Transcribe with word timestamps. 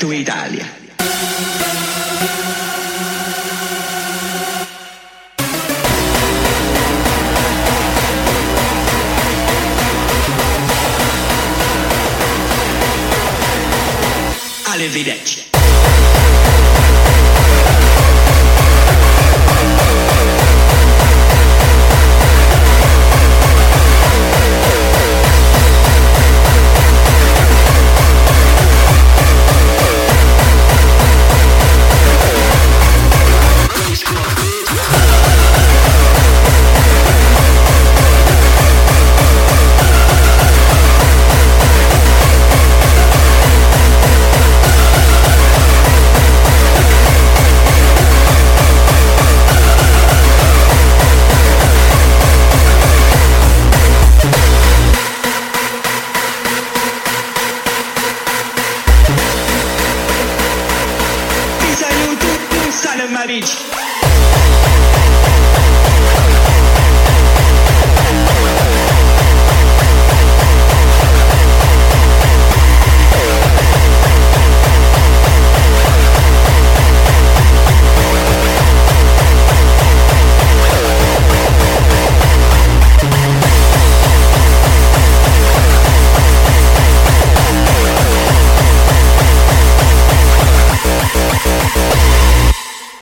back 0.00 0.12
Italia. 0.12 0.79